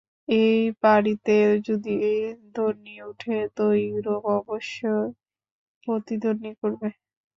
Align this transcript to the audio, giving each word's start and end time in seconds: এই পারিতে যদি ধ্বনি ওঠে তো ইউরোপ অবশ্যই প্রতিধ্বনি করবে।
এই 0.37 0.61
পারিতে 0.83 1.35
যদি 1.67 1.95
ধ্বনি 2.55 2.95
ওঠে 3.09 3.37
তো 3.55 3.65
ইউরোপ 3.81 4.23
অবশ্যই 4.37 5.07
প্রতিধ্বনি 5.83 6.51
করবে। 6.61 6.87